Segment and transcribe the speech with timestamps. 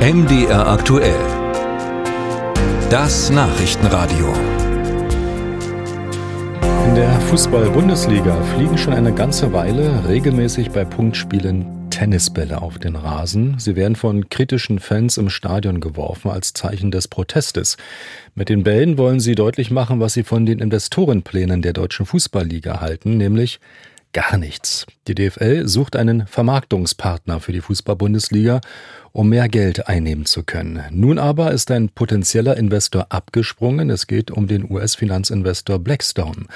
[0.00, 1.20] MDR aktuell.
[2.88, 4.32] Das Nachrichtenradio.
[6.86, 13.56] In der Fußball-Bundesliga fliegen schon eine ganze Weile regelmäßig bei Punktspielen Tennisbälle auf den Rasen.
[13.58, 17.76] Sie werden von kritischen Fans im Stadion geworfen als Zeichen des Protestes.
[18.34, 22.80] Mit den Bällen wollen sie deutlich machen, was sie von den Investorenplänen der deutschen Fußballliga
[22.80, 23.60] halten, nämlich
[24.12, 24.86] gar nichts.
[25.06, 28.60] Die DFL sucht einen Vermarktungspartner für die Fußball-Bundesliga,
[29.12, 30.82] um mehr Geld einnehmen zu können.
[30.90, 33.90] Nun aber ist ein potenzieller Investor abgesprungen.
[33.90, 36.46] Es geht um den US-Finanzinvestor Blackstone.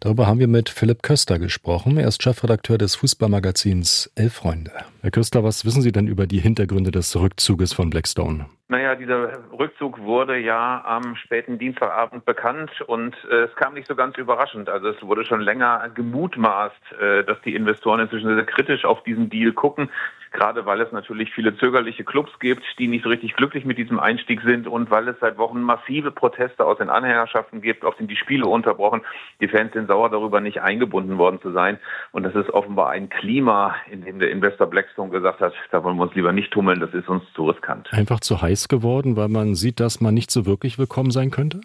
[0.00, 1.96] Darüber haben wir mit Philipp Köster gesprochen.
[1.98, 4.72] Er ist Chefredakteur des Fußballmagazins Elf Freunde.
[5.00, 8.46] Herr Köster, was wissen Sie denn über die Hintergründe des Rückzuges von Blackstone?
[8.72, 13.94] Naja, dieser Rückzug wurde ja am späten Dienstagabend bekannt und äh, es kam nicht so
[13.94, 14.70] ganz überraschend.
[14.70, 19.28] Also es wurde schon länger gemutmaßt, äh, dass die Investoren inzwischen sehr kritisch auf diesen
[19.28, 19.90] Deal gucken
[20.32, 24.00] gerade weil es natürlich viele zögerliche Clubs gibt, die nicht so richtig glücklich mit diesem
[24.00, 28.10] Einstieg sind und weil es seit Wochen massive Proteste aus den Anhängerschaften gibt, auf sind
[28.10, 29.02] die Spiele unterbrochen.
[29.40, 31.78] Die Fans sind sauer darüber, nicht eingebunden worden zu sein.
[32.10, 35.96] Und das ist offenbar ein Klima, in dem der Investor Blackstone gesagt hat, da wollen
[35.96, 37.92] wir uns lieber nicht tummeln, das ist uns zu riskant.
[37.92, 41.60] Einfach zu heiß geworden, weil man sieht, dass man nicht so wirklich willkommen sein könnte?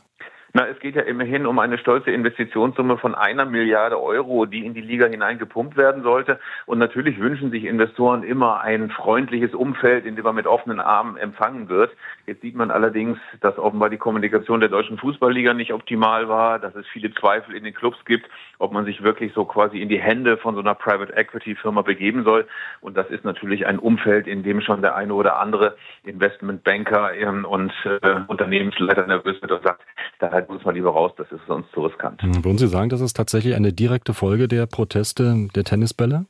[0.53, 4.73] Na, es geht ja immerhin um eine stolze Investitionssumme von einer Milliarde Euro, die in
[4.73, 6.39] die Liga hineingepumpt werden sollte.
[6.65, 11.17] Und natürlich wünschen sich Investoren immer ein freundliches Umfeld, in dem man mit offenen Armen
[11.17, 11.91] empfangen wird.
[12.25, 16.75] Jetzt sieht man allerdings, dass offenbar die Kommunikation der deutschen Fußballliga nicht optimal war, dass
[16.75, 19.99] es viele Zweifel in den Clubs gibt, ob man sich wirklich so quasi in die
[19.99, 22.47] Hände von so einer Private Equity Firma begeben soll.
[22.79, 27.11] Und das ist natürlich ein Umfeld, in dem schon der eine oder andere Investmentbanker
[27.49, 29.81] und äh, Unternehmensleiter nervös wird und sagt,
[30.19, 32.21] da halten wir uns mal lieber raus, das ist sonst zu riskant.
[32.21, 36.25] Hm, würden Sie sagen, das ist tatsächlich eine direkte Folge der Proteste der Tennisbälle?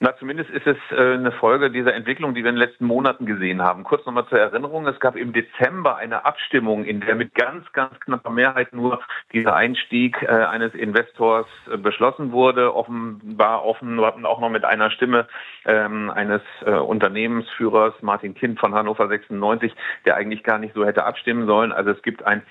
[0.00, 3.26] Na, zumindest ist es äh, eine Folge dieser Entwicklung, die wir in den letzten Monaten
[3.26, 3.84] gesehen haben.
[3.84, 7.98] Kurz nochmal zur Erinnerung, es gab im Dezember eine Abstimmung, in der mit ganz, ganz
[8.00, 9.00] knapper Mehrheit nur
[9.32, 12.74] dieser Einstieg äh, eines Investors äh, beschlossen wurde.
[12.74, 15.28] Offenbar offen auch noch mit einer Stimme
[15.64, 19.72] ähm, eines Unternehmensführers, Martin Kind von Hannover 96,
[20.04, 21.72] der eigentlich gar nicht so hätte abstimmen sollen.
[21.72, 22.42] Also es gibt ein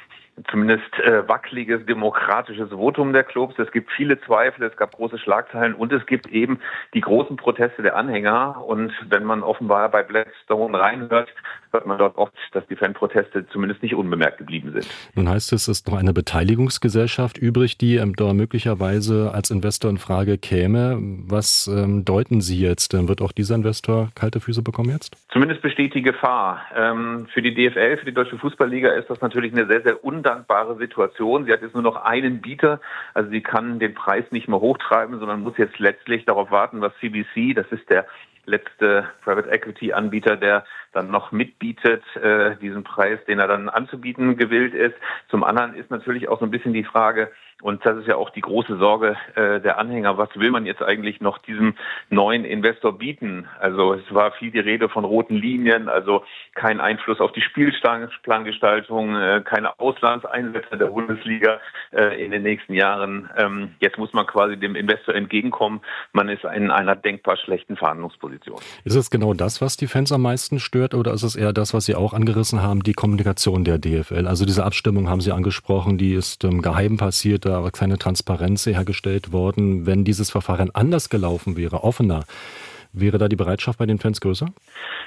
[0.49, 3.57] zumindest äh, wackeliges demokratisches Votum der Clubs.
[3.59, 6.59] Es gibt viele Zweifel, es gab große Schlagzeilen und es gibt eben
[6.94, 8.63] die großen Proteste der Anhänger.
[8.66, 11.29] Und wenn man offenbar bei Blackstone reinhört,
[11.71, 14.88] hört man dort oft, dass die Fanproteste zumindest nicht unbemerkt geblieben sind.
[15.16, 19.89] Nun heißt es, es ist noch eine Beteiligungsgesellschaft übrig, die ähm, da möglicherweise als Investor
[19.89, 20.97] in Frage käme.
[21.27, 22.94] Was ähm, deuten Sie jetzt?
[22.94, 25.15] Wird auch dieser Investor kalte Füße bekommen jetzt?
[25.31, 26.61] Zumindest besteht die Gefahr.
[26.75, 30.22] Ähm, für die DFL, für die Deutsche Fußballliga ist das natürlich eine sehr, sehr un
[30.23, 31.45] undankbare Situation.
[31.45, 32.79] Sie hat jetzt nur noch einen Bieter,
[33.13, 36.94] also sie kann den Preis nicht mehr hochtreiben, sondern muss jetzt letztlich darauf warten, was
[37.01, 38.06] CBC, das ist der
[38.45, 44.38] letzte Private Equity Anbieter, der dann noch mitbietet, äh, diesen Preis, den er dann anzubieten
[44.38, 44.95] gewillt ist.
[45.29, 47.31] Zum anderen ist natürlich auch so ein bisschen die Frage,
[47.62, 50.18] und das ist ja auch die große Sorge äh, der Anhänger.
[50.18, 51.75] Was will man jetzt eigentlich noch diesem
[52.09, 53.47] neuen Investor bieten?
[53.59, 56.24] Also es war viel die Rede von roten Linien, also
[56.56, 61.59] kein Einfluss auf die Spielplangestaltung, äh, keine Auslandseinsätze der Bundesliga
[61.92, 63.30] äh, in den nächsten Jahren.
[63.38, 65.81] Ähm, jetzt muss man quasi dem Investor entgegenkommen.
[66.12, 68.59] Man ist in einer denkbar schlechten Verhandlungsposition.
[68.84, 71.74] Ist es genau das, was die Fans am meisten stört, oder ist es eher das,
[71.74, 74.28] was Sie auch angerissen haben, die Kommunikation der DFL?
[74.28, 79.31] Also diese Abstimmung haben Sie angesprochen, die ist ähm, geheim passiert da keine Transparenz hergestellt
[79.31, 79.86] worden.
[79.86, 82.26] Wenn dieses Verfahren anders gelaufen wäre, offener,
[82.94, 84.48] Wäre da die Bereitschaft bei den Fans größer?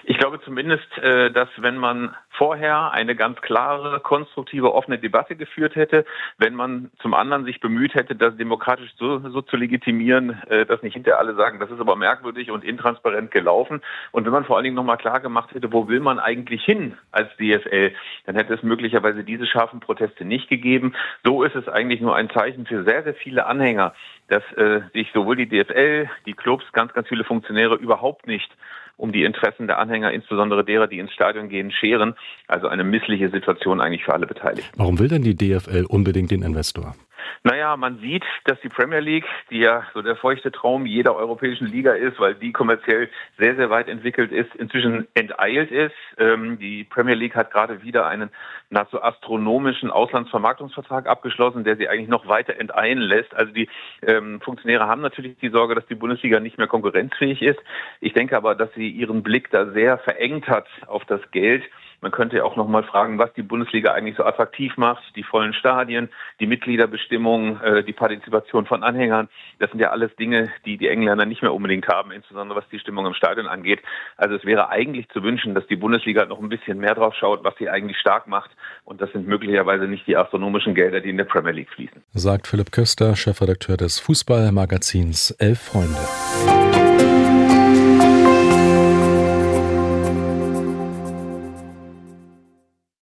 [0.04, 5.76] Ich glaube zumindest, äh, dass wenn man vorher eine ganz klare, konstruktive, offene Debatte geführt
[5.76, 6.04] hätte,
[6.38, 10.82] wenn man zum anderen sich bemüht hätte, das demokratisch so, so zu legitimieren, äh, dass
[10.82, 13.80] nicht hinterher alle sagen, das ist aber merkwürdig und intransparent gelaufen.
[14.10, 16.98] Und wenn man vor allen Dingen nochmal klar gemacht hätte, wo will man eigentlich hin
[17.12, 17.92] als DFL,
[18.26, 20.94] dann hätte es möglicherweise diese scharfen Proteste nicht gegeben.
[21.24, 23.94] So ist es eigentlich nur ein Zeichen für sehr, sehr viele Anhänger,
[24.28, 28.50] dass äh, sich sowohl die DFL, die Clubs, ganz, ganz viele Funktionäre überhaupt nicht
[28.96, 32.14] um die Interessen der Anhänger, insbesondere derer, die ins Stadion gehen, scheren.
[32.48, 34.72] Also eine missliche Situation eigentlich für alle Beteiligten.
[34.76, 36.94] Warum will denn die DFL unbedingt den Investor?
[37.42, 41.66] Naja, man sieht, dass die Premier League, die ja so der feuchte Traum jeder europäischen
[41.66, 43.08] Liga ist, weil die kommerziell
[43.38, 45.94] sehr, sehr weit entwickelt ist, inzwischen enteilt ist.
[46.18, 48.30] Ähm, die Premier League hat gerade wieder einen
[48.70, 53.34] nahezu astronomischen Auslandsvermarktungsvertrag abgeschlossen, der sie eigentlich noch weiter enteilen lässt.
[53.34, 53.68] Also die
[54.02, 57.60] ähm, Funktionäre haben natürlich die Sorge, dass die Bundesliga nicht mehr konkurrenzfähig ist.
[58.00, 61.62] Ich denke aber, dass sie ihren Blick da sehr verengt hat auf das Geld
[62.06, 65.02] Man könnte ja auch noch mal fragen, was die Bundesliga eigentlich so attraktiv macht.
[65.16, 66.08] Die vollen Stadien,
[66.38, 69.28] die Mitgliederbestimmung, äh, die Partizipation von Anhängern.
[69.58, 72.78] Das sind ja alles Dinge, die die Engländer nicht mehr unbedingt haben, insbesondere was die
[72.78, 73.80] Stimmung im Stadion angeht.
[74.16, 77.42] Also es wäre eigentlich zu wünschen, dass die Bundesliga noch ein bisschen mehr drauf schaut,
[77.42, 78.52] was sie eigentlich stark macht.
[78.84, 82.04] Und das sind möglicherweise nicht die astronomischen Gelder, die in der Premier League fließen.
[82.12, 86.85] Sagt Philipp Köster, Chefredakteur des Fußballmagazins Elf Freunde.